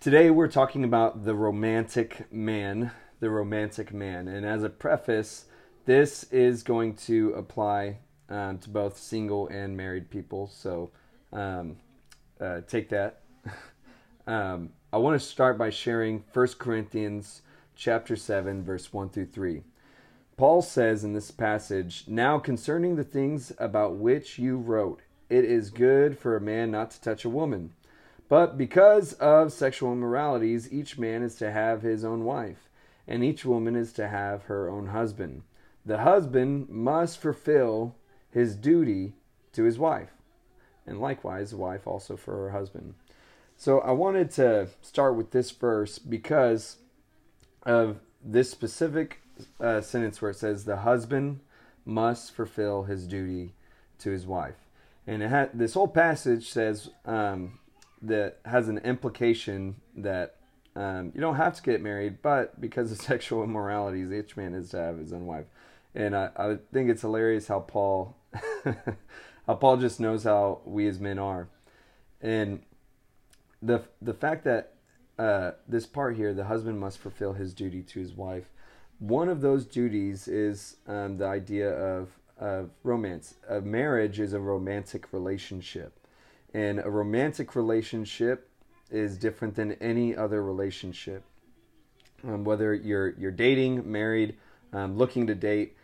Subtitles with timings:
[0.00, 4.28] Today we're talking about the romantic man, the romantic man.
[4.28, 5.46] And as a preface,
[5.86, 7.98] this is going to apply
[8.28, 10.46] um, to both single and married people.
[10.46, 10.92] So
[11.32, 11.78] um,
[12.40, 13.22] uh, take that.
[14.28, 17.42] um, I want to start by sharing 1 Corinthians
[17.74, 19.64] chapter 7 verse 1 through 3.
[20.36, 25.70] Paul says in this passage, "Now concerning the things about which you wrote, it is
[25.70, 27.72] good for a man not to touch a woman."
[28.28, 32.68] But because of sexual immoralities, each man is to have his own wife,
[33.06, 35.42] and each woman is to have her own husband.
[35.86, 37.94] The husband must fulfill
[38.30, 39.14] his duty
[39.52, 40.10] to his wife,
[40.86, 42.94] and likewise, the wife also for her husband.
[43.56, 46.76] So I wanted to start with this verse because
[47.62, 49.20] of this specific
[49.60, 51.40] uh, sentence where it says, The husband
[51.84, 53.54] must fulfill his duty
[54.00, 54.66] to his wife.
[55.06, 57.58] And it ha- this whole passage says, um,
[58.02, 60.36] that has an implication that
[60.76, 64.70] um, you don't have to get married, but because of sexual immoralities, each man is
[64.70, 65.46] to have his own wife.
[65.94, 68.16] And I, I think it's hilarious how Paul,
[68.64, 71.48] how Paul just knows how we as men are,
[72.20, 72.62] and
[73.62, 74.74] the the fact that
[75.18, 78.50] uh, this part here, the husband must fulfill his duty to his wife.
[79.00, 83.34] One of those duties is um, the idea of of romance.
[83.48, 85.97] A marriage is a romantic relationship
[86.54, 88.50] and a romantic relationship
[88.90, 91.24] is different than any other relationship.
[92.26, 94.36] Um, whether you're you're dating, married,
[94.72, 95.76] um, looking to date,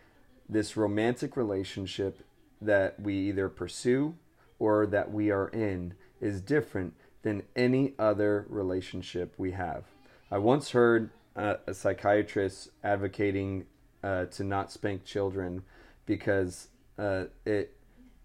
[0.49, 2.25] this romantic relationship
[2.61, 4.15] that we either pursue
[4.59, 9.85] or that we are in is different than any other relationship we have.
[10.31, 13.65] I once heard a psychiatrist advocating
[14.03, 15.63] uh, to not spank children
[16.05, 17.75] because uh, it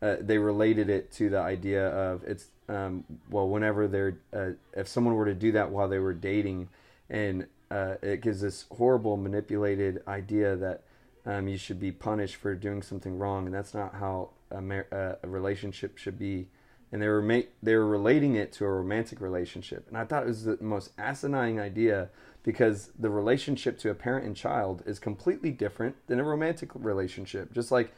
[0.03, 4.89] uh, they related it to the idea of it's um, well whenever they're uh, if
[4.89, 6.69] someone were to do that while they were dating
[7.09, 10.83] and uh, it gives this horrible manipulated idea that
[11.27, 14.87] um, you should be punished for doing something wrong and that's not how a, mar-
[14.93, 16.49] uh, a relationship should be.
[16.93, 19.87] And they were ma- they were relating it to a romantic relationship.
[19.88, 22.09] And I thought it was the most asinine idea
[22.43, 27.53] because the relationship to a parent and child is completely different than a romantic relationship.
[27.53, 27.93] Just like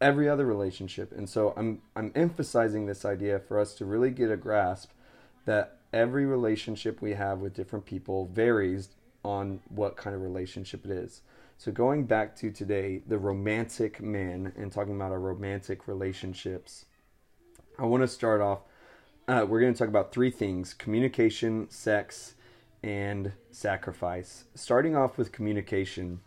[0.00, 1.12] every other relationship.
[1.12, 4.90] And so I'm I'm emphasizing this idea for us to really get a grasp
[5.44, 8.90] that every relationship we have with different people varies
[9.24, 11.22] on what kind of relationship it is.
[11.58, 16.84] So going back to today, the romantic man and talking about our romantic relationships,
[17.78, 18.60] I want to start off.
[19.26, 22.34] Uh, we're going to talk about three things: communication, sex,
[22.82, 24.44] and sacrifice.
[24.54, 26.20] Starting off with communication,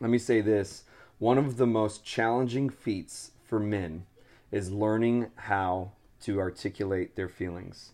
[0.00, 0.84] let me say this
[1.22, 4.04] one of the most challenging feats for men
[4.50, 7.92] is learning how to articulate their feelings.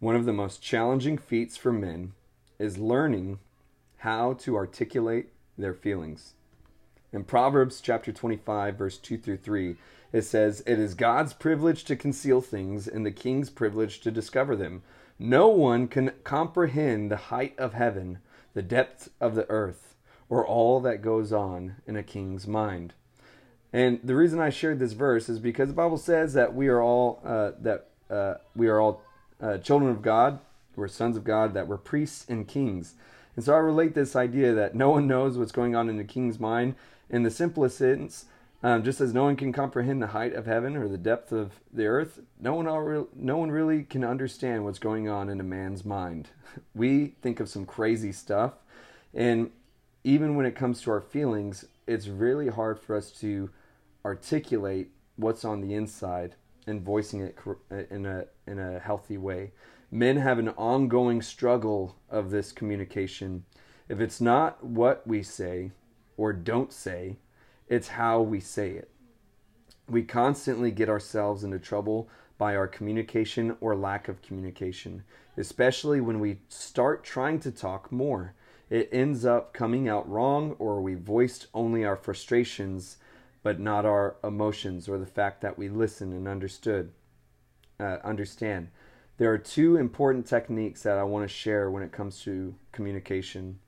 [0.00, 2.12] One of the most challenging feats for men
[2.58, 3.38] is learning
[3.98, 6.32] how to articulate their feelings.
[7.12, 9.76] In Proverbs chapter 25, verse 2 through 3,
[10.12, 14.56] it says, It is God's privilege to conceal things and the king's privilege to discover
[14.56, 14.82] them.
[15.20, 18.18] No one can comprehend the height of heaven,
[18.54, 19.93] the depth of the earth
[20.28, 22.94] or all that goes on in a king's mind.
[23.72, 26.80] And the reason I shared this verse is because the Bible says that we are
[26.80, 29.02] all uh, that uh, we are all
[29.40, 30.38] uh, children of God,
[30.76, 32.94] we're sons of God, that we're priests and kings.
[33.36, 36.04] And so I relate this idea that no one knows what's going on in the
[36.04, 36.76] king's mind
[37.10, 38.26] in the simplest sense.
[38.62, 41.60] Um, just as no one can comprehend the height of heaven or the depth of
[41.70, 45.84] the earth, no one, no one really can understand what's going on in a man's
[45.84, 46.28] mind.
[46.74, 48.52] We think of some crazy stuff,
[49.12, 49.50] and
[50.04, 53.50] even when it comes to our feelings, it's really hard for us to
[54.04, 56.34] articulate what's on the inside
[56.66, 57.36] and voicing it
[57.90, 59.52] in a in a healthy way.
[59.90, 63.44] Men have an ongoing struggle of this communication.
[63.88, 65.72] If it's not what we say
[66.16, 67.16] or don't say,
[67.68, 68.90] it's how we say it.
[69.88, 75.04] We constantly get ourselves into trouble by our communication or lack of communication,
[75.36, 78.34] especially when we start trying to talk more
[78.70, 82.96] it ends up coming out wrong or we voiced only our frustrations
[83.42, 86.90] but not our emotions or the fact that we listen and understood
[87.78, 88.68] uh, understand.
[89.18, 93.58] There are two important techniques that i want to share when it comes to communication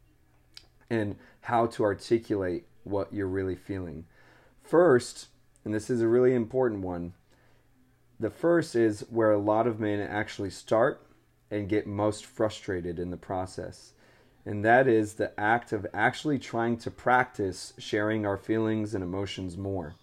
[0.89, 4.07] and how to articulate what you're really feeling.
[4.63, 5.29] First
[5.65, 7.13] and this is a really important one
[8.19, 11.07] the first is where a lot of men actually start
[11.51, 13.93] and get most frustrated in the process
[14.47, 19.57] and that is the act of actually trying to practice sharing our feelings and emotions
[19.57, 19.95] more.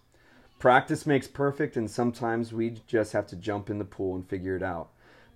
[0.60, 4.56] Practice makes perfect, and sometimes we just have to jump in the pool and figure
[4.56, 4.90] it out.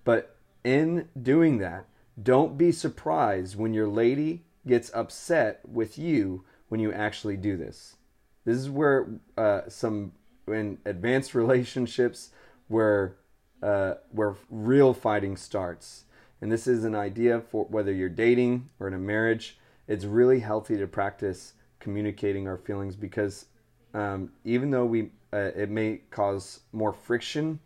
[0.04, 1.86] But in doing that,
[2.20, 7.96] Don't be surprised when your lady gets upset with you when you actually do this.
[8.44, 10.12] This is where uh, some
[10.46, 12.30] in advanced relationships
[12.66, 13.16] where
[13.62, 16.04] uh, where real fighting starts.
[16.40, 19.58] And this is an idea for whether you're dating or in a marriage.
[19.86, 23.46] It's really healthy to practice communicating our feelings because
[23.94, 27.60] um, even though we uh, it may cause more friction,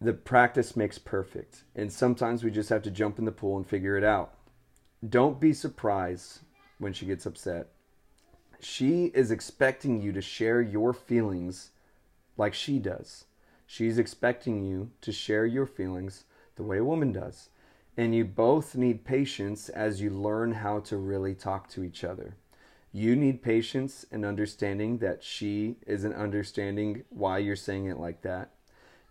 [0.00, 1.64] the practice makes perfect.
[1.74, 4.34] And sometimes we just have to jump in the pool and figure it out.
[5.08, 6.40] Don't be surprised
[6.78, 7.68] when she gets upset.
[8.60, 11.70] She is expecting you to share your feelings
[12.36, 13.24] like she does.
[13.66, 16.24] She's expecting you to share your feelings
[16.56, 17.48] the way a woman does.
[17.96, 22.36] And you both need patience as you learn how to really talk to each other.
[22.92, 28.50] You need patience and understanding that she isn't understanding why you're saying it like that.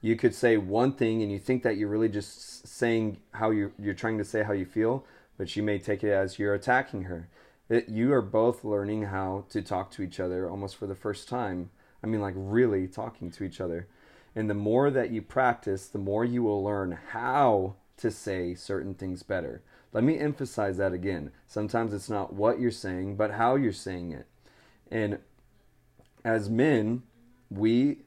[0.02, 3.72] You could say one thing and you think that you're really just saying how you
[3.80, 5.06] you're trying to say how you feel,
[5.38, 7.30] but she may take it as you're attacking her.
[7.70, 11.30] It, you are both learning how to talk to each other almost for the first
[11.30, 11.70] time.
[12.04, 13.88] I mean, like really talking to each other.
[14.36, 18.94] And the more that you practice, the more you will learn how to say certain
[18.94, 19.62] things better.
[19.92, 21.32] Let me emphasize that again.
[21.48, 24.28] Sometimes it's not what you're saying, but how you're saying it.
[24.90, 25.20] And
[26.26, 27.04] as men,
[27.50, 28.00] we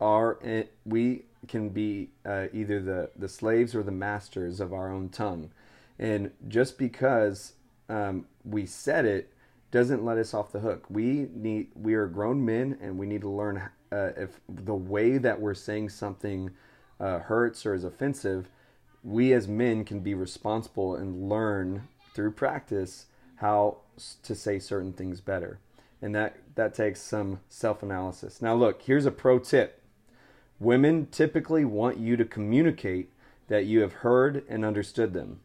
[0.00, 4.90] are eh, we can be uh, either the the slaves or the masters of our
[4.90, 5.50] own tongue.
[5.98, 7.52] And just because
[7.88, 9.32] um, we said it
[9.70, 10.86] doesn't let us off the hook.
[10.88, 13.62] We need we are grown men and we need to learn
[13.94, 16.50] uh, if the way that we're saying something
[16.98, 18.48] uh, hurts or is offensive.
[19.02, 23.06] We as men can be responsible and learn through practice
[23.36, 23.78] how
[24.22, 25.58] to say certain things better,
[26.00, 28.40] and that that takes some self analysis.
[28.40, 29.82] Now, look, here's a pro tip.
[30.58, 33.10] Women typically want you to communicate
[33.48, 35.40] that you have heard and understood them.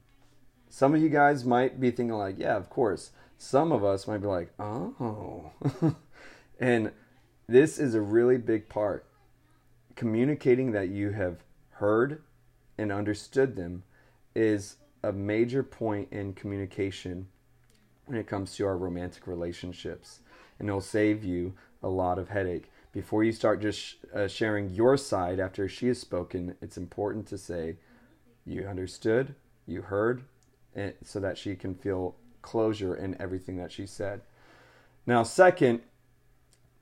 [0.69, 4.19] Some of you guys might be thinking like, yeah, of course some of us might
[4.19, 5.51] be like, oh.
[6.59, 6.91] and
[7.49, 9.07] this is a really big part.
[9.95, 12.21] Communicating that you have heard
[12.77, 13.81] and understood them
[14.35, 17.27] is a major point in communication
[18.05, 20.19] when it comes to our romantic relationships.
[20.59, 22.69] And it'll save you a lot of headache.
[22.91, 27.37] Before you start just uh, sharing your side after she has spoken, it's important to
[27.39, 27.77] say,
[28.45, 29.33] you understood,
[29.65, 30.21] you heard,
[30.75, 34.21] and so that she can feel closure in everything that she said.
[35.07, 35.81] Now, second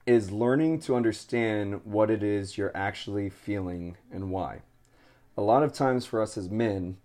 [0.08, 4.62] is learning to understand what it is you're actually feeling and why.
[5.38, 6.98] A lot of times for us as men,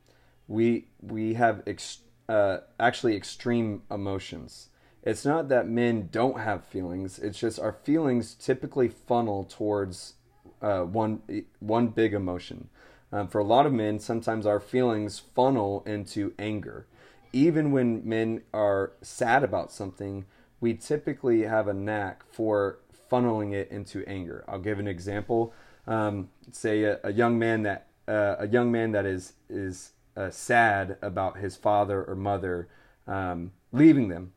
[0.49, 4.69] we we have ex, uh, actually extreme emotions.
[5.03, 7.19] It's not that men don't have feelings.
[7.19, 10.15] It's just our feelings typically funnel towards
[10.63, 11.21] uh, one
[11.59, 12.71] one big emotion.
[13.13, 16.87] Um, for a lot of men, sometimes our feelings funnel into anger
[17.33, 20.27] even when men are sad about something,
[20.61, 22.79] we typically have a knack for
[23.13, 24.45] funneling it into anger.
[24.49, 25.53] I'll give an example.
[25.87, 30.31] Um, say a, a, young man that uh, a young man that is is uh,
[30.31, 32.69] sad about his father or mother
[33.07, 34.33] um, leaving them.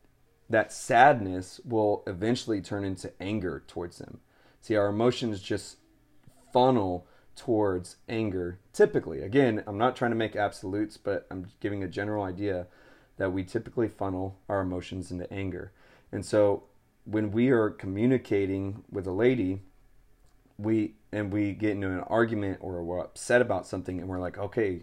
[0.48, 4.20] That sadness will eventually turn into anger towards them.
[4.60, 5.78] See, our emotions just
[6.52, 8.60] funnel towards anger.
[8.72, 12.66] Typically, again, I'm not trying to make absolutes, but I'm giving a general idea
[13.16, 15.72] that we typically funnel our emotions into anger.
[16.12, 16.64] And so
[17.06, 19.62] when we are communicating with a lady,
[20.58, 24.36] we and we get into an argument or we're upset about something and we're like,
[24.36, 24.82] okay,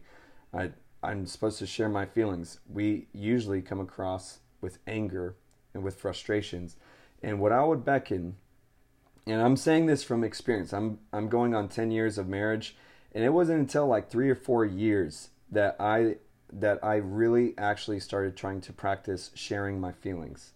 [0.53, 0.72] I
[1.03, 2.60] I'm supposed to share my feelings.
[2.68, 5.36] We usually come across with anger
[5.74, 6.77] and with frustrations.
[7.22, 8.38] And what I would beckon,
[9.27, 12.77] and I'm saying this from experience, I'm I'm going on 10 years of marriage,
[13.13, 16.15] and it wasn't until like three or four years that I
[16.53, 20.53] that I really actually started trying to practice sharing my feelings.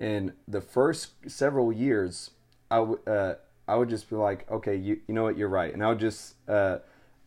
[0.00, 2.30] In the first several years,
[2.70, 3.34] I would uh,
[3.68, 6.00] I would just be like, okay, you you know what, you're right, and I would
[6.00, 6.78] just uh,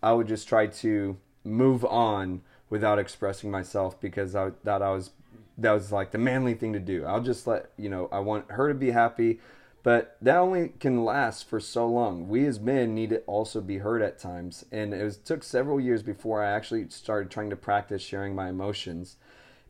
[0.02, 5.12] I would just try to move on without expressing myself because I thought I was
[5.58, 7.06] that was like the manly thing to do.
[7.06, 9.40] I'll just let you know I want her to be happy.
[9.82, 12.28] But that only can last for so long.
[12.28, 14.66] We as men need to also be heard at times.
[14.72, 18.50] And it was, took several years before I actually started trying to practice sharing my
[18.50, 19.16] emotions.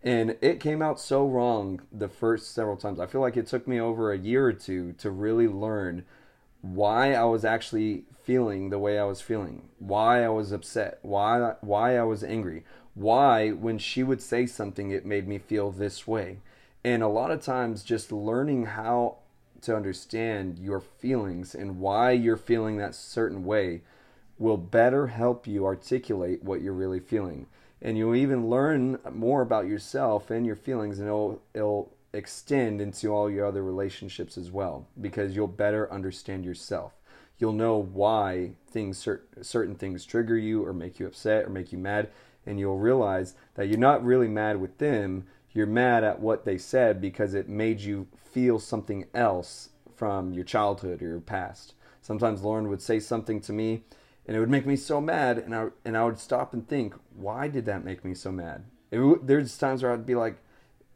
[0.03, 2.99] And it came out so wrong the first several times.
[2.99, 6.05] I feel like it took me over a year or two to really learn
[6.61, 11.55] why I was actually feeling the way I was feeling, why I was upset, why
[11.61, 12.63] why I was angry,
[12.93, 16.37] why when she would say something it made me feel this way.
[16.83, 19.17] And a lot of times just learning how
[19.61, 23.81] to understand your feelings and why you're feeling that certain way
[24.37, 27.47] will better help you articulate what you're really feeling.
[27.81, 33.09] And you'll even learn more about yourself and your feelings, and it'll it'll extend into
[33.09, 36.93] all your other relationships as well because you'll better understand yourself.
[37.37, 39.07] You'll know why things
[39.41, 42.09] certain things trigger you or make you upset or make you mad,
[42.45, 45.25] and you'll realize that you're not really mad with them.
[45.51, 50.43] You're mad at what they said because it made you feel something else from your
[50.43, 51.73] childhood or your past.
[52.01, 53.83] Sometimes Lauren would say something to me
[54.29, 56.93] and it would make me so mad and I and I would stop and think,
[57.15, 58.63] why did that make me so mad?
[58.91, 60.37] It, there's times where I'd be like,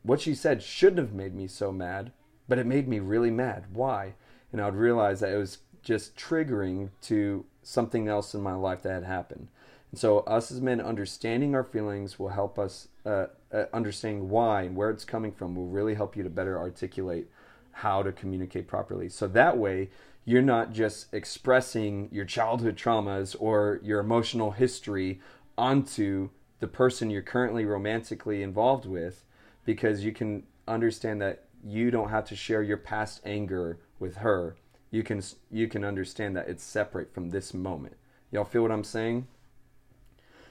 [0.04, 2.12] what she said shouldn't have made me so mad,
[2.48, 3.66] but it made me really mad.
[3.74, 4.14] Why?
[4.52, 8.84] And I would realize that it was just triggering to something else in my life
[8.84, 9.48] that had happened.
[9.90, 14.62] And so, us as men understanding our feelings will help us uh, uh, understanding why
[14.62, 17.32] and where it's coming from will really help you to better articulate
[17.72, 19.10] how to communicate properly.
[19.10, 19.90] So that way,
[20.26, 25.20] you're not just expressing your childhood traumas or your emotional history
[25.58, 29.26] onto the person you're currently romantically involved with
[29.66, 34.56] because you can understand that you don't have to share your past anger with her.
[34.92, 37.96] You can you can understand that it's separate from this moment.
[38.32, 39.28] Y'all feel what I'm saying?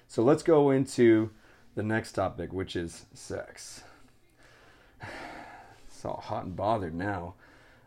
[0.07, 1.31] So let's go into
[1.75, 3.83] the next topic, which is sex.
[5.89, 7.35] It's all hot and bothered now.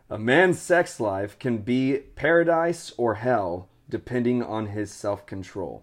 [0.08, 5.82] A man's sex life can be paradise or hell depending on his self control.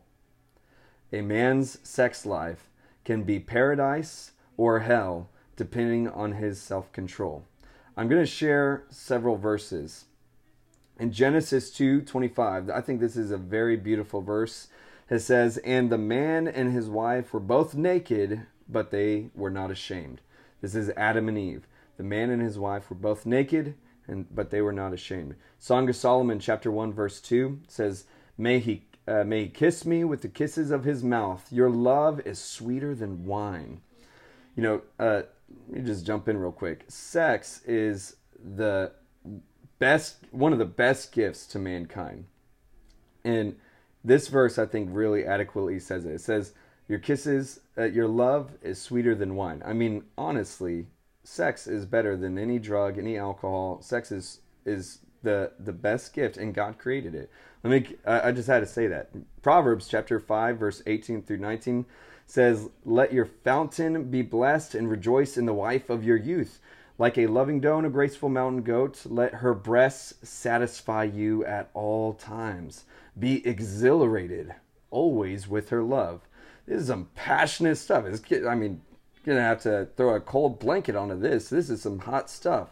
[1.12, 2.70] A man's sex life
[3.04, 7.44] can be paradise or hell depending on his self control.
[7.98, 10.06] I'm going to share several verses.
[10.98, 14.70] In Genesis 2:25, I think this is a very beautiful verse.
[15.10, 19.70] It says, "And the man and his wife were both naked, but they were not
[19.70, 20.22] ashamed."
[20.62, 21.68] This is Adam and Eve.
[21.98, 23.76] The man and his wife were both naked,
[24.08, 25.36] and but they were not ashamed.
[25.60, 28.06] Song of Solomon chapter 1 verse 2 says,
[28.38, 31.52] "May he uh, may he kiss me with the kisses of his mouth.
[31.52, 33.82] Your love is sweeter than wine."
[34.56, 35.24] You know, uh,
[35.70, 36.86] let me just jump in real quick.
[36.88, 38.16] Sex is
[38.56, 38.92] the
[39.80, 42.26] best, one of the best gifts to mankind.
[43.24, 43.56] And
[44.04, 46.14] this verse, I think, really adequately says it.
[46.14, 46.54] It says,
[46.88, 49.62] Your kisses, uh, your love is sweeter than wine.
[49.66, 50.88] I mean, honestly,
[51.24, 53.82] sex is better than any drug, any alcohol.
[53.82, 57.30] Sex is, is the, the best gift, and God created it.
[57.64, 59.10] Let me, I just had to say that.
[59.42, 61.86] Proverbs chapter 5, verse 18 through 19
[62.26, 66.60] says, Let your fountain be blessed and rejoice in the wife of your youth.
[66.98, 71.70] Like a loving doe and a graceful mountain goat, let her breasts satisfy you at
[71.74, 72.86] all times.
[73.18, 74.54] Be exhilarated
[74.92, 76.22] always with her love.
[76.68, 78.06] This is some passionate stuff.
[78.48, 78.82] I mean,
[79.24, 81.50] you're gonna have to throw a cold blanket onto this.
[81.50, 82.70] This is some hot stuff.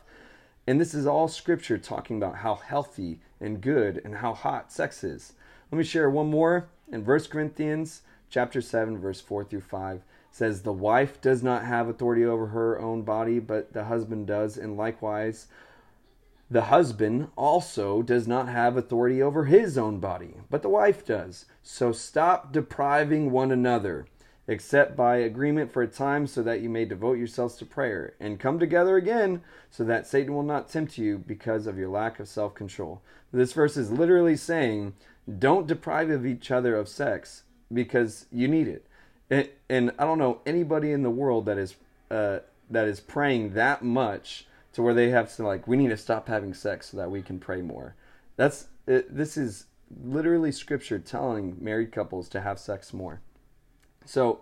[0.67, 5.03] And this is all scripture talking about how healthy and good and how hot sex
[5.03, 5.34] is.
[5.72, 10.62] Let me share one more in First Corinthians chapter 7, verse 4 through 5 says,
[10.62, 14.77] The wife does not have authority over her own body, but the husband does, and
[14.77, 15.48] likewise,
[16.50, 21.46] the husband also does not have authority over his own body, but the wife does.
[21.63, 24.05] So stop depriving one another,
[24.48, 28.39] except by agreement for a time, so that you may devote yourselves to prayer, and
[28.39, 32.27] come together again, so that Satan will not tempt you because of your lack of
[32.27, 33.01] self control.
[33.31, 34.93] This verse is literally saying,
[35.39, 37.43] Don't deprive of each other of sex
[37.74, 38.88] because you need it.
[39.69, 41.75] And, I don't know anybody in the world that is
[42.10, 45.98] uh, that is praying that much to where they have to like we need to
[45.98, 47.95] stop having sex so that we can pray more.
[48.36, 49.65] That's it, this is
[50.03, 53.21] literally scripture telling married couples to have sex more.
[54.05, 54.41] So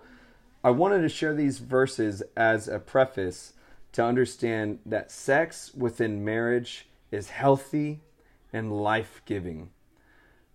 [0.64, 3.54] I wanted to share these verses as a preface
[3.94, 8.02] to understand that sex within marriage is healthy
[8.54, 9.70] and life giving.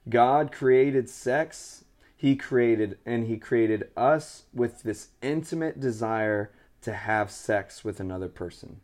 [0.08, 1.84] God created sex
[2.24, 8.28] he created and he created us with this intimate desire to have sex with another
[8.28, 8.80] person.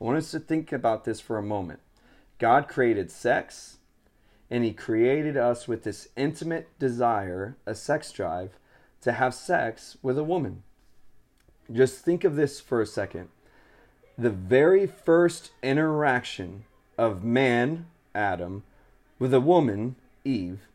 [0.00, 1.80] I want us to think about this for a moment.
[2.38, 3.78] God created sex
[4.48, 8.60] and he created us with this intimate desire, a sex drive,
[9.02, 10.62] to have sex with a woman.
[11.70, 13.28] Just think of this for a second.
[14.16, 16.64] The very first interaction
[16.96, 18.64] of man, Adam,
[19.18, 20.66] with a woman, Eve,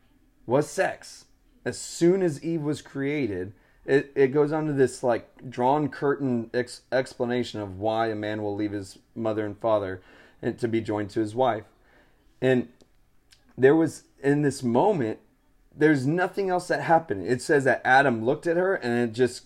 [0.45, 1.25] was sex
[1.65, 3.53] as soon as Eve was created,
[3.85, 8.41] it, it goes on to this like drawn curtain ex- explanation of why a man
[8.41, 10.01] will leave his mother and father
[10.41, 11.65] and to be joined to his wife.
[12.41, 12.69] And
[13.57, 15.19] there was in this moment,
[15.75, 17.27] there's nothing else that happened.
[17.27, 19.45] It says that Adam looked at her and it just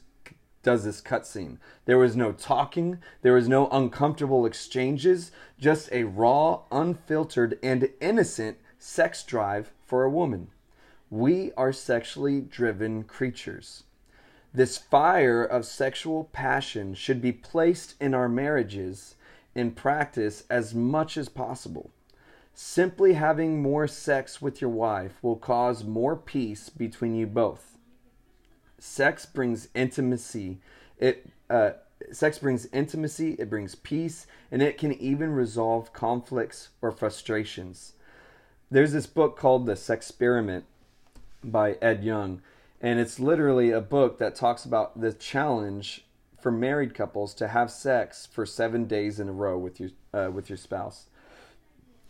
[0.63, 1.57] does this cutscene.
[1.85, 8.57] There was no talking, there was no uncomfortable exchanges, just a raw, unfiltered, and innocent
[8.77, 10.49] sex drive for a woman.
[11.09, 13.83] We are sexually driven creatures.
[14.53, 19.15] This fire of sexual passion should be placed in our marriages
[19.55, 21.91] in practice as much as possible.
[22.59, 27.77] Simply having more sex with your wife will cause more peace between you both.
[28.79, 30.57] Sex brings intimacy.
[30.97, 31.73] It uh,
[32.11, 37.93] sex brings intimacy, it brings peace, and it can even resolve conflicts or frustrations.
[38.71, 40.65] There's this book called The Sex Experiment
[41.43, 42.41] by Ed Young,
[42.81, 46.07] and it's literally a book that talks about the challenge
[46.41, 50.31] for married couples to have sex for seven days in a row with your uh,
[50.31, 51.05] with your spouse.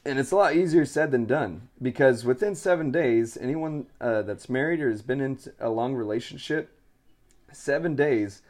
[0.08, 4.48] And it's a lot easier said than done because within seven days, anyone uh, that's
[4.48, 6.72] married or has been in a long relationship,
[7.52, 8.42] seven days,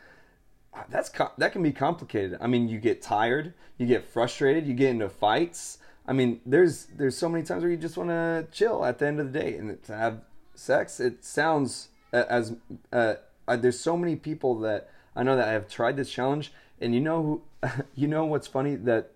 [0.90, 1.10] that's
[1.40, 2.38] that can be complicated.
[2.40, 5.80] I mean, you get tired, you get frustrated, you get into fights.
[6.08, 9.08] I mean, there's there's so many times where you just want to chill at the
[9.08, 10.22] end of the day and to have
[10.54, 11.00] sex.
[11.00, 12.56] It sounds as
[12.94, 13.16] uh,
[13.48, 17.42] there's so many people that I know that have tried this challenge, and you know,
[17.96, 19.14] you know what's funny that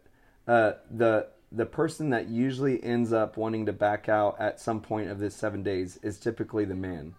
[0.48, 5.10] uh, the the person that usually ends up wanting to back out at some point
[5.10, 7.15] of this seven days is typically the man.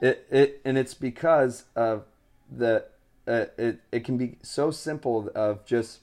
[0.00, 2.04] It it and it's because of
[2.50, 2.84] the
[3.26, 6.00] uh, it it can be so simple of just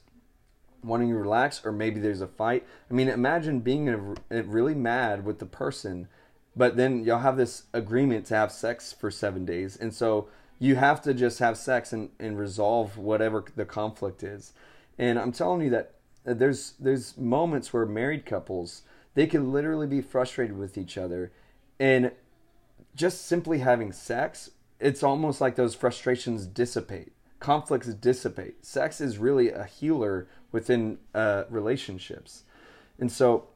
[0.82, 2.66] wanting to relax or maybe there's a fight.
[2.90, 6.08] I mean, imagine being a, a really mad with the person,
[6.54, 10.28] but then y'all have this agreement to have sex for seven days, and so
[10.58, 14.52] you have to just have sex and, and resolve whatever the conflict is.
[14.98, 18.82] And I'm telling you that there's there's moments where married couples
[19.14, 21.30] they can literally be frustrated with each other
[21.78, 22.10] and
[22.94, 24.50] just simply having sex
[24.80, 27.12] it's almost like those frustrations dissipate
[27.44, 28.64] conflicts dissipate.
[28.64, 32.44] Sex is really a healer within uh, relationships.
[32.98, 33.48] And so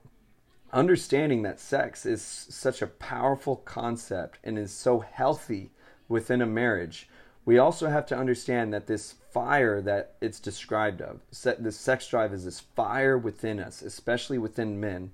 [0.74, 5.70] understanding that sex is such a powerful concept and is so healthy
[6.06, 7.08] within a marriage,
[7.48, 11.22] we also have to understand that this fire that it's described of,
[11.58, 15.12] this sex drive is this fire within us, especially within men,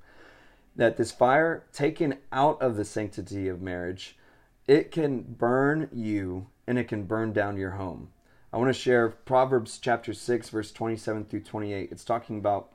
[0.74, 4.18] that this fire taken out of the sanctity of marriage,
[4.66, 8.08] it can burn you and it can burn down your home.
[8.52, 11.92] I want to share Proverbs chapter 6, verse 27 through 28.
[11.92, 12.72] It's talking about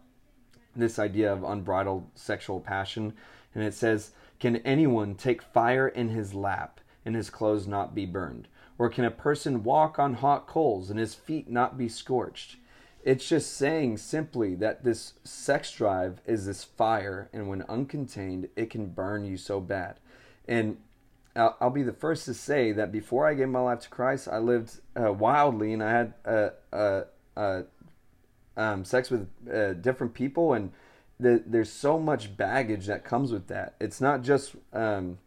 [0.74, 3.12] this idea of unbridled sexual passion.
[3.54, 8.06] And it says, Can anyone take fire in his lap and his clothes not be
[8.06, 8.48] burned?
[8.80, 12.56] Or can a person walk on hot coals and his feet not be scorched?
[13.04, 18.70] It's just saying simply that this sex drive is this fire, and when uncontained, it
[18.70, 20.00] can burn you so bad.
[20.48, 20.78] And
[21.36, 24.40] I'll, be the first to say that before I gave my life to Christ, I
[24.40, 27.04] lived uh, wildly and I had a, a,
[27.38, 27.64] a
[28.58, 30.72] um, sex with uh, different people, and
[31.20, 33.76] the, there's so much baggage that comes with that.
[33.80, 35.20] It's not just um,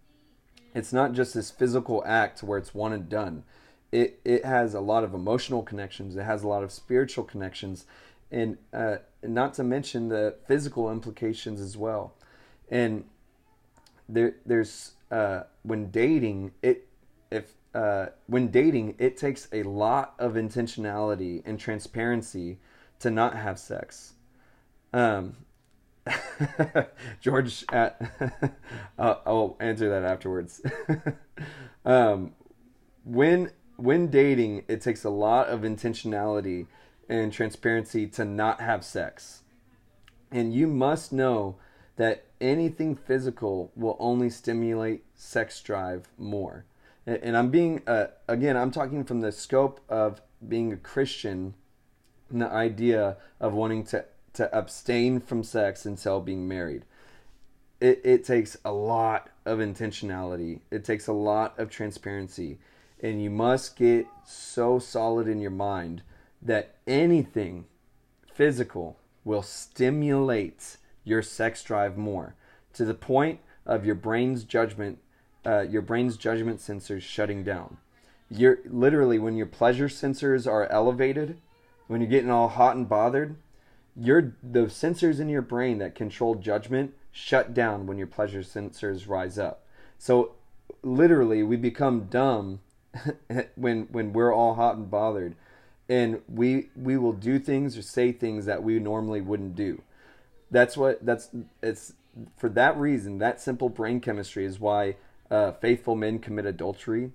[0.74, 3.44] it's not just this physical act where it's one and done.
[3.90, 6.16] It it has a lot of emotional connections.
[6.16, 7.84] It has a lot of spiritual connections,
[8.30, 12.14] and uh, not to mention the physical implications as well.
[12.70, 13.04] And
[14.08, 16.88] there there's uh, when dating it
[17.30, 22.58] if uh, when dating it takes a lot of intentionality and transparency
[23.00, 24.14] to not have sex.
[24.94, 25.36] Um,
[27.20, 28.00] George, at,
[28.98, 30.60] I'll answer that afterwards.
[31.84, 32.32] um,
[33.04, 36.66] when when dating, it takes a lot of intentionality
[37.08, 39.42] and transparency to not have sex,
[40.30, 41.56] and you must know
[41.96, 46.64] that anything physical will only stimulate sex drive more.
[47.06, 51.54] And, and I'm being uh, again, I'm talking from the scope of being a Christian
[52.30, 56.84] and the idea of wanting to, to abstain from sex until being married.
[57.80, 62.58] It, it takes a lot of intentionality, it takes a lot of transparency,
[63.02, 66.02] and you must get so solid in your mind
[66.40, 67.66] that anything
[68.32, 72.34] physical will stimulate your sex drive more
[72.72, 74.98] to the point of your brain's judgment
[75.44, 77.78] uh, your brain's judgment sensors shutting down.
[78.30, 81.36] You're literally when your pleasure sensors are elevated
[81.92, 83.36] when you're getting all hot and bothered,
[83.96, 89.08] your the sensors in your brain that control judgment shut down when your pleasure sensors
[89.08, 89.64] rise up.
[89.98, 90.32] So
[90.82, 92.60] literally we become dumb
[93.54, 95.36] when when we're all hot and bothered
[95.88, 99.82] and we we will do things or say things that we normally wouldn't do.
[100.50, 101.30] That's what that's
[101.62, 101.94] it's
[102.36, 104.96] for that reason that simple brain chemistry is why
[105.30, 107.10] uh, faithful men commit adultery.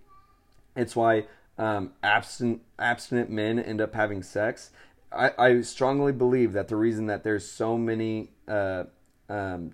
[0.75, 1.25] It's why
[1.57, 4.71] um, absent abstinent men end up having sex.
[5.11, 8.85] I, I strongly believe that the reason that there's so many uh,
[9.29, 9.73] um,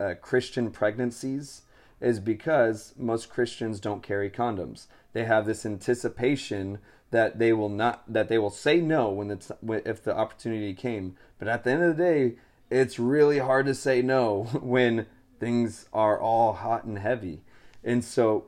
[0.00, 1.62] uh, Christian pregnancies
[2.00, 4.86] is because most Christians don't carry condoms.
[5.12, 6.78] They have this anticipation
[7.10, 11.16] that they will not that they will say no when it's if the opportunity came.
[11.38, 12.34] But at the end of the day,
[12.70, 15.06] it's really hard to say no when
[15.38, 17.42] things are all hot and heavy.
[17.84, 18.46] And so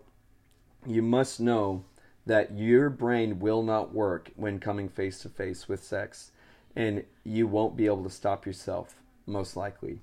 [0.87, 1.85] you must know
[2.27, 6.31] that your brain will not work when coming face to face with sex
[6.77, 10.01] and you won't be able to stop yourself most likely.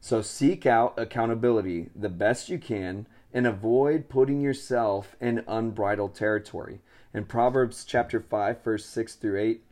[0.00, 6.80] So seek out accountability the best you can and avoid putting yourself in unbridled territory.
[7.12, 9.62] In Proverbs chapter 5 verse 6 through 8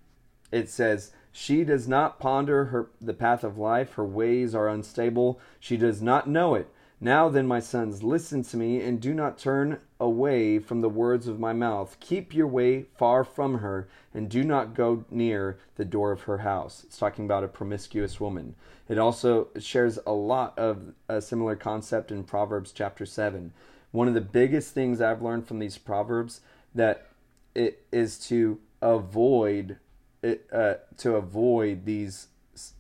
[0.51, 5.41] it says she does not ponder her the path of life her ways are unstable
[5.59, 6.69] she does not know it
[7.05, 11.27] now then, my sons, listen to me and do not turn away from the words
[11.27, 11.97] of my mouth.
[11.99, 16.39] Keep your way far from her and do not go near the door of her
[16.39, 16.85] house.
[16.85, 18.55] It's talking about a promiscuous woman.
[18.89, 23.53] It also shares a lot of a similar concept in Proverbs chapter 7.
[23.91, 26.41] One of the biggest things I've learned from these proverbs
[26.73, 27.09] that
[27.53, 29.79] it is to avoid
[30.23, 32.29] it, uh, to avoid these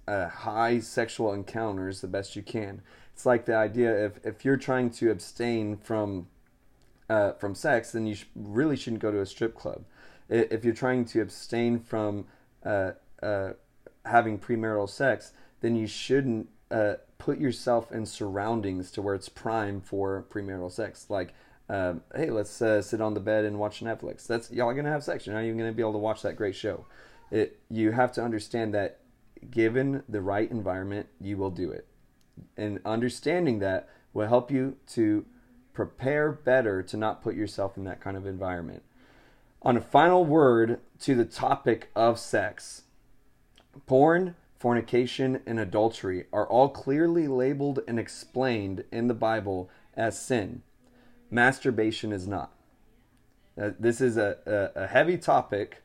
[0.06, 2.82] uh, high sexual encounters the best you can
[3.22, 6.26] it's like the idea if if you're trying to abstain from
[7.08, 9.84] uh, from sex, then you sh- really shouldn't go to a strip club.
[10.28, 12.24] If you're trying to abstain from
[12.66, 13.50] uh, uh,
[14.04, 19.80] having premarital sex, then you shouldn't uh, put yourself in surroundings to where it's prime
[19.80, 21.06] for premarital sex.
[21.08, 21.32] Like,
[21.68, 24.26] um, hey, let's uh, sit on the bed and watch Netflix.
[24.26, 25.28] That's y'all gonna have sex.
[25.28, 26.86] You're not even gonna be able to watch that great show.
[27.30, 28.98] It you have to understand that
[29.48, 31.86] given the right environment, you will do it
[32.56, 35.24] and understanding that will help you to
[35.72, 38.82] prepare better to not put yourself in that kind of environment.
[39.62, 42.82] On a final word to the topic of sex,
[43.86, 50.62] porn, fornication, and adultery are all clearly labeled and explained in the Bible as sin.
[51.30, 52.52] Masturbation is not.
[53.60, 55.82] Uh, this is a, a, a heavy topic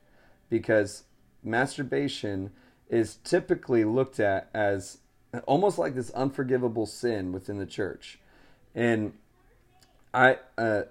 [0.49, 1.03] because
[1.43, 2.51] masturbation
[2.89, 4.99] is typically looked at as
[5.45, 8.19] almost like this unforgivable sin within the church.
[8.75, 9.13] And
[10.13, 10.83] I, uh,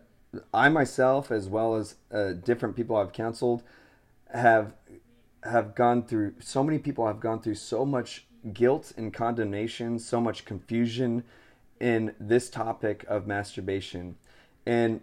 [0.52, 3.62] I myself, as well as uh, different people I've counseled,
[4.32, 4.72] have
[5.44, 6.34] have gone through.
[6.40, 11.22] So many people have gone through so much guilt and condemnation, so much confusion
[11.80, 14.16] in this topic of masturbation,
[14.64, 15.00] and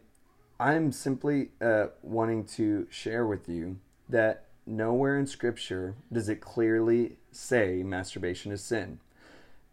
[0.59, 7.17] I'm simply uh, wanting to share with you that nowhere in Scripture does it clearly
[7.31, 8.99] say masturbation is sin.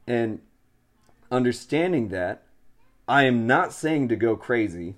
[0.06, 0.40] And
[1.30, 2.42] understanding that,
[3.06, 4.96] I am not saying to go crazy.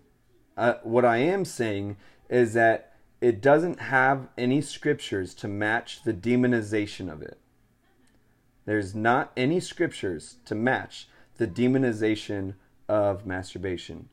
[0.57, 1.97] Uh, what I am saying
[2.29, 7.39] is that it doesn't have any scriptures to match the demonization of it.
[8.65, 12.55] There's not any scriptures to match the demonization
[12.89, 14.09] of masturbation.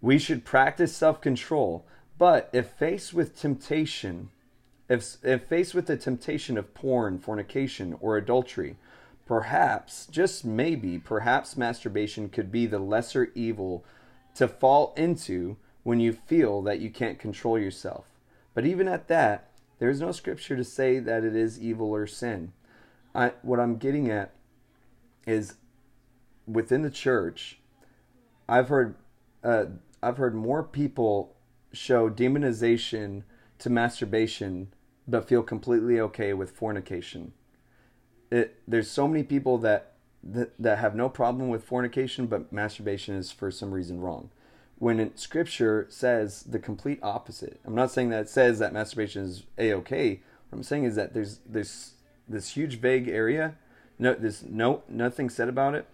[0.00, 1.84] We should practice self control,
[2.18, 4.30] but if faced with temptation,
[4.88, 8.76] if, if faced with the temptation of porn, fornication, or adultery,
[9.26, 13.84] Perhaps, just maybe, perhaps masturbation could be the lesser evil
[14.34, 18.06] to fall into when you feel that you can't control yourself.
[18.52, 22.06] But even at that, there is no scripture to say that it is evil or
[22.06, 22.52] sin.
[23.14, 24.32] I, what I'm getting at
[25.26, 25.54] is
[26.46, 27.58] within the church,
[28.48, 28.94] I've heard
[29.42, 29.66] uh,
[30.02, 31.34] I've heard more people
[31.72, 33.22] show demonization
[33.58, 34.72] to masturbation,
[35.08, 37.32] but feel completely okay with fornication
[38.34, 39.92] it, there's so many people that,
[40.24, 44.30] that that have no problem with fornication, but masturbation is for some reason wrong.
[44.78, 47.60] When it, Scripture says the complete opposite.
[47.64, 50.20] I'm not saying that it says that masturbation is a okay.
[50.48, 51.92] What I'm saying is that there's this
[52.28, 53.54] this huge vague area.
[54.00, 55.86] No, there's no nothing said about it,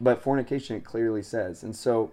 [0.00, 1.64] but fornication it clearly says.
[1.64, 2.12] And so,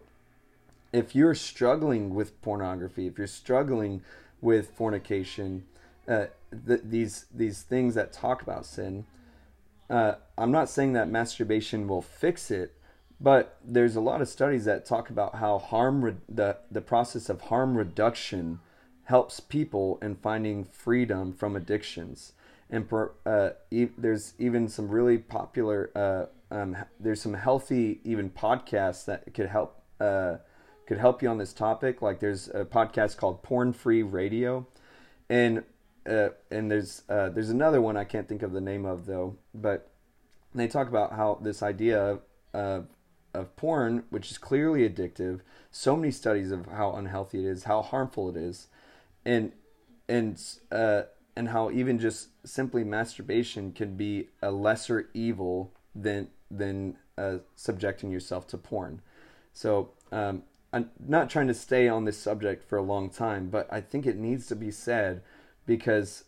[0.91, 4.01] if you're struggling with pornography, if you're struggling
[4.41, 5.65] with fornication,
[6.07, 6.25] uh,
[6.65, 9.05] th- these these things that talk about sin,
[9.89, 12.75] uh, I'm not saying that masturbation will fix it,
[13.19, 17.29] but there's a lot of studies that talk about how harm re- the the process
[17.29, 18.59] of harm reduction
[19.05, 22.33] helps people in finding freedom from addictions.
[22.69, 28.29] And per, uh, e- there's even some really popular uh, um, there's some healthy even
[28.29, 30.37] podcasts that could help uh,
[30.87, 32.01] could help you on this topic.
[32.01, 34.67] Like there's a podcast called Porn Free Radio,
[35.29, 35.63] and
[36.07, 39.37] uh, and there's uh, there's another one I can't think of the name of though,
[39.53, 39.89] but
[40.53, 42.19] they talk about how this idea
[42.53, 42.87] of
[43.33, 47.81] of porn, which is clearly addictive, so many studies of how unhealthy it is, how
[47.81, 48.67] harmful it is,
[49.25, 49.51] and
[50.07, 51.03] and uh,
[51.35, 58.11] and how even just simply masturbation can be a lesser evil than than uh, subjecting
[58.11, 59.01] yourself to porn.
[59.53, 63.71] So um, I'm not trying to stay on this subject for a long time, but
[63.71, 65.21] I think it needs to be said
[65.65, 66.25] because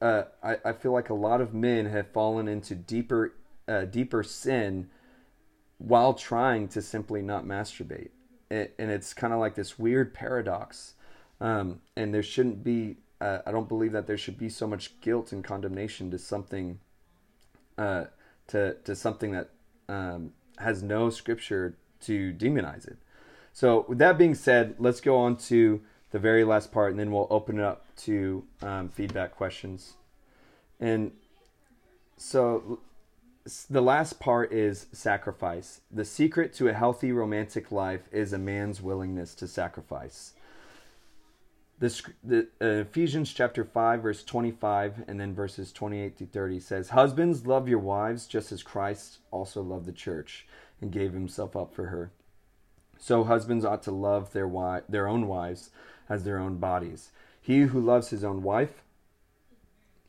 [0.00, 3.34] uh, I, I feel like a lot of men have fallen into deeper
[3.66, 4.90] uh, deeper sin
[5.78, 8.10] while trying to simply not masturbate,
[8.50, 10.94] it, and it's kind of like this weird paradox.
[11.40, 12.96] Um, and there shouldn't be.
[13.20, 16.78] Uh, I don't believe that there should be so much guilt and condemnation to something,
[17.78, 18.04] uh,
[18.48, 19.50] to to something that
[19.88, 22.98] um, has no scripture to demonize it.
[23.52, 25.80] So, with that being said, let's go on to
[26.14, 29.94] the very last part, and then we'll open it up to um, feedback questions.
[30.78, 31.10] And
[32.16, 32.78] so,
[33.68, 35.80] the last part is sacrifice.
[35.90, 40.34] The secret to a healthy romantic life is a man's willingness to sacrifice.
[41.80, 46.90] The, the uh, Ephesians chapter 5 verse 25 and then verses 28 to 30 says
[46.90, 50.46] husbands love your wives just as Christ also loved the church
[50.80, 52.12] and gave himself up for her
[53.04, 55.68] so husbands ought to love their wife, their own wives
[56.08, 58.82] as their own bodies he who loves his own wife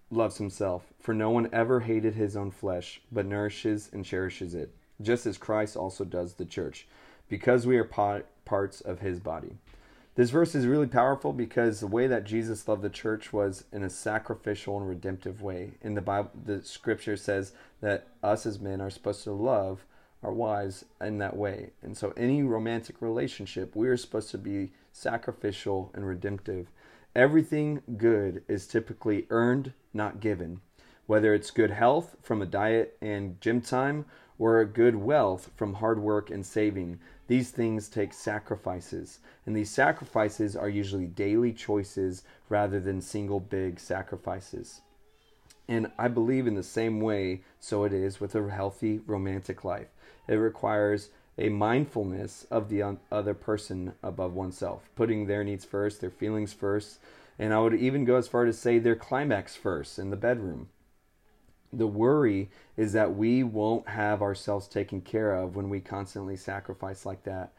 [0.10, 4.74] loves himself for no one ever hated his own flesh but nourishes and cherishes it
[5.02, 6.88] just as Christ also does the church
[7.28, 9.58] because we are parts of his body
[10.16, 13.84] this verse is really powerful because the way that Jesus loved the church was in
[13.84, 15.72] a sacrificial and redemptive way.
[15.82, 19.84] In the Bible, the scripture says that us as men are supposed to love
[20.26, 21.70] our wives in that way.
[21.84, 26.72] And so, any romantic relationship, we are supposed to be sacrificial and redemptive.
[27.16, 30.62] Everything good is typically earned, not given.
[31.06, 34.06] Whether it's good health from a diet and gym time,
[34.38, 40.56] or good wealth from hard work and saving, these things take sacrifices, and these sacrifices
[40.56, 44.82] are usually daily choices rather than single big sacrifices.
[45.68, 49.88] And I believe in the same way, so it is with a healthy romantic life.
[50.28, 56.10] It requires a mindfulness of the other person above oneself, putting their needs first, their
[56.10, 57.00] feelings first,
[57.38, 60.70] and I would even go as far to say their climax first in the bedroom.
[61.74, 67.06] The worry is that we won't have ourselves taken care of when we constantly sacrifice
[67.06, 67.52] like that.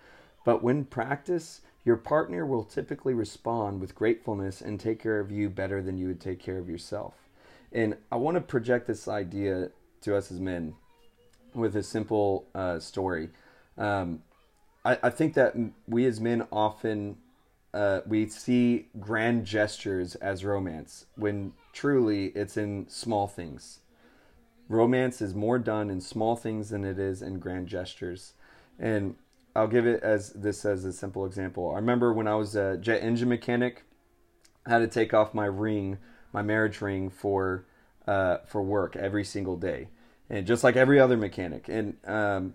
[0.44, 5.50] But when practice, your partner will typically respond with gratefulness and take care of you
[5.50, 7.14] better than you would take care of yourself.
[7.72, 10.76] And I want to project this idea to us as men
[11.56, 13.30] with a simple uh, story.
[13.78, 14.22] Um,
[14.84, 15.54] I, I, think that
[15.88, 17.16] we as men often
[17.74, 23.80] uh, we see grand gestures as romance when truly it's in small things.
[24.68, 28.32] Romance is more done in small things than it is in grand gestures.
[28.78, 29.16] And
[29.54, 31.70] I'll give it as this as a simple example.
[31.72, 33.84] I remember when I was a jet engine mechanic,
[34.66, 35.98] I had to take off my ring,
[36.32, 37.64] my marriage ring for
[38.06, 39.88] uh, for work every single day,
[40.28, 41.68] and just like every other mechanic.
[41.68, 42.54] And um,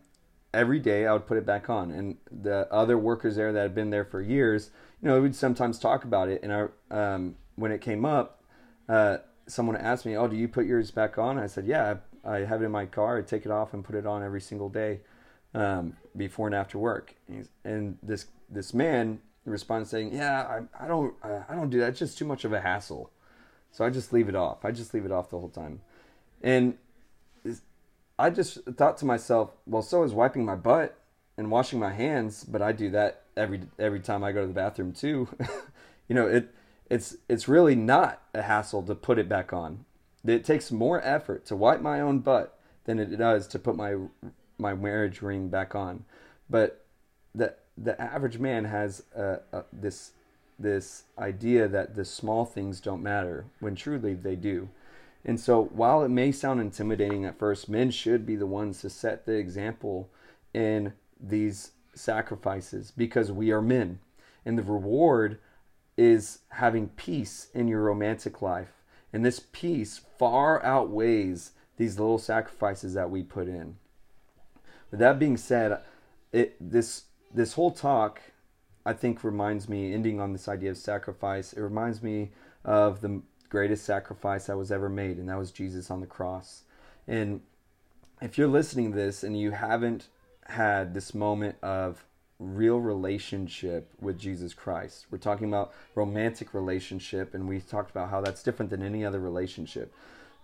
[0.54, 1.92] every day I would put it back on.
[1.92, 5.80] And the other workers there that had been there for years, you know, we'd sometimes
[5.80, 6.44] talk about it.
[6.44, 8.44] And I, um, when it came up,
[8.90, 12.40] uh, someone asked me, "Oh, do you put yours back on?" I said, "Yeah, I,
[12.40, 13.18] have it in my car.
[13.18, 15.02] I take it off and put it on every single day
[15.54, 20.88] um, before and after work." And, and, this this man responds saying, "Yeah, I, I
[20.88, 21.90] don't uh, I don't do that.
[21.90, 23.12] It's just too much of a hassle,
[23.72, 24.66] so I just leave it off.
[24.66, 25.82] I just leave it off the whole time."
[26.42, 26.78] And
[28.22, 30.96] I just thought to myself, "Well, so is wiping my butt
[31.38, 34.54] and washing my hands, but I do that every every time I go to the
[34.54, 35.28] bathroom too."
[36.08, 36.54] you know it
[36.88, 39.86] it's it's really not a hassle to put it back on.
[40.24, 43.96] It takes more effort to wipe my own butt than it does to put my
[44.60, 46.06] my marriage ring back on.
[46.48, 46.86] But
[47.34, 49.04] the the average man has
[49.74, 50.12] this
[50.60, 54.70] this idea that the small things don't matter when truly they do.
[55.24, 58.90] And so, while it may sound intimidating at first, men should be the ones to
[58.90, 60.10] set the example
[60.54, 64.00] in these sacrifices because we are men.
[64.46, 65.40] And the reward
[65.96, 68.82] is having peace in your romantic life.
[69.14, 73.76] And this peace far outweighs these little sacrifices that we put in.
[74.90, 75.82] With that being said,
[76.32, 78.22] it this this whole talk
[78.86, 81.54] I think reminds me ending on this idea of sacrifice.
[81.54, 82.32] It reminds me
[82.66, 86.64] of the greatest sacrifice that was ever made and that was Jesus on the cross.
[87.08, 87.42] And
[88.22, 90.08] if you're listening to this and you haven't
[90.48, 92.04] had this moment of
[92.42, 95.06] real relationship with Jesus Christ.
[95.12, 99.20] We're talking about romantic relationship, and we talked about how that's different than any other
[99.20, 99.94] relationship.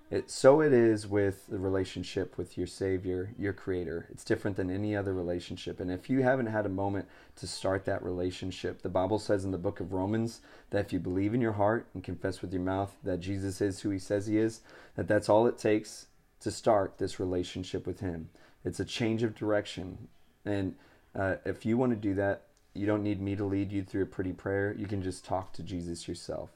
[0.10, 4.08] It, so it is with the relationship with your Savior, your Creator.
[4.10, 5.82] It's different than any other relationship.
[5.82, 9.52] And if you haven't had a moment to start that relationship, the Bible says in
[9.52, 10.40] the book of Romans
[10.70, 13.82] that if you believe in your heart and confess with your mouth that Jesus is
[13.82, 14.62] who He says He is,
[14.96, 16.06] that that's all it takes
[16.40, 18.30] to start this relationship with Him.
[18.64, 20.08] It's a change of direction.
[20.46, 20.76] And
[21.14, 22.44] uh, if you want to do that,
[22.74, 24.74] you don't need me to lead you through a pretty prayer.
[24.78, 26.52] You can just talk to Jesus yourself.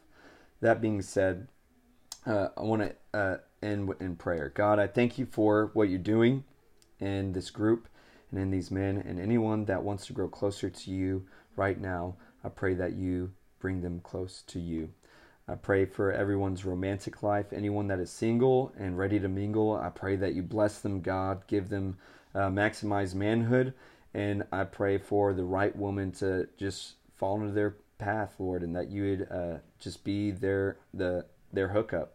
[0.62, 1.48] That being said,
[2.26, 4.52] uh, I want to uh, end in prayer.
[4.54, 6.44] God, I thank you for what you're doing
[7.00, 7.88] in this group
[8.32, 12.16] and in these men and anyone that wants to grow closer to you right now.
[12.44, 14.90] I pray that you bring them close to you.
[15.48, 19.76] I pray for everyone's romantic life, anyone that is single and ready to mingle.
[19.76, 21.98] I pray that you bless them, God, give them
[22.34, 23.74] uh, maximize manhood,
[24.14, 28.76] and I pray for the right woman to just fall into their path, Lord, and
[28.76, 32.14] that you would uh, just be their the their hookup.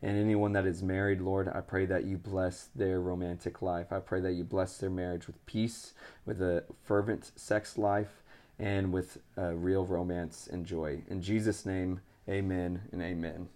[0.00, 3.92] And anyone that is married, Lord, I pray that you bless their romantic life.
[3.92, 5.92] I pray that you bless their marriage with peace,
[6.24, 8.22] with a fervent sex life,
[8.60, 11.02] and with uh, real romance and joy.
[11.08, 13.48] In Jesus' name, amen and amen.